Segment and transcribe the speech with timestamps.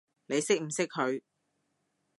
[0.25, 1.21] 你識唔識佢？